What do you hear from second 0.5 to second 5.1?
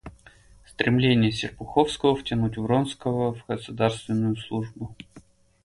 Стремление Серпуховского втянуть Вронского в государственную службу.